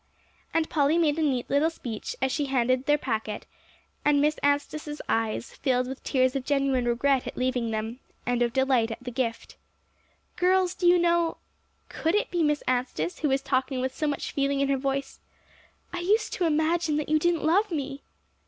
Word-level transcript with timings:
And 0.51 0.67
Polly 0.67 0.97
made 0.97 1.19
a 1.19 1.21
neat 1.21 1.47
little 1.47 1.69
speech 1.69 2.15
as 2.23 2.31
she 2.31 2.45
handed 2.45 2.79
her 2.79 2.85
the 2.87 2.97
packet; 2.97 3.45
and 4.03 4.19
Miss 4.19 4.39
Anstice's 4.41 4.99
eyes 5.07 5.53
filled 5.53 5.87
with 5.87 6.03
tears 6.03 6.35
of 6.35 6.43
genuine 6.43 6.85
regret 6.85 7.27
at 7.27 7.37
leaving 7.37 7.69
them, 7.69 7.99
and 8.25 8.41
of 8.41 8.51
delight 8.51 8.89
at 8.89 9.03
the 9.03 9.11
gift. 9.11 9.57
"Girls, 10.37 10.73
do 10.73 10.87
you 10.87 10.97
know" 10.97 11.37
could 11.87 12.15
it 12.15 12.31
be 12.31 12.41
Miss 12.41 12.63
Anstice 12.67 13.19
who 13.19 13.29
was 13.29 13.43
talking 13.43 13.79
with 13.79 13.93
so 13.95 14.07
much 14.07 14.31
feeling 14.31 14.59
in 14.59 14.69
her 14.69 14.75
voice? 14.77 15.19
"I 15.93 15.99
used 15.99 16.33
to 16.33 16.47
imagine 16.47 16.97
that 16.97 17.07
you 17.09 17.19
didn't 17.19 17.45
love 17.45 17.69
me." 17.69 18.01